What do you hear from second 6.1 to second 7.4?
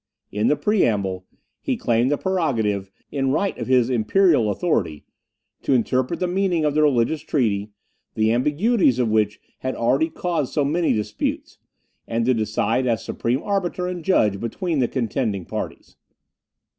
the meaning of the religious